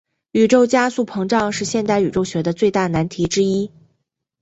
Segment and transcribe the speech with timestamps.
[0.31, 3.69] 宇宙加速膨胀是现代宇宙学的最大难题之一。